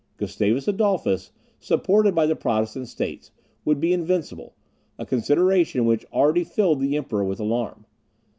Gustavus 0.17 0.67
Adolphus, 0.67 1.31
supported 1.59 2.15
by 2.15 2.25
the 2.25 2.35
Protestant 2.35 2.87
states, 2.87 3.29
would 3.65 3.79
be 3.79 3.93
invincible; 3.93 4.55
a 4.97 5.05
consideration 5.05 5.85
which 5.85 6.07
already 6.11 6.43
filled 6.43 6.79
the 6.79 6.97
Emperor 6.97 7.23
with 7.23 7.39
alarm. 7.39 7.85